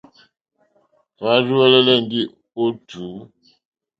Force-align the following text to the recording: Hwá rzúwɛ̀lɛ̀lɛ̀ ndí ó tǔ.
Hwá 1.19 1.33
rzúwɛ̀lɛ̀lɛ̀ 1.43 1.97
ndí 2.03 2.21
ó 2.61 2.63
tǔ. 2.87 3.03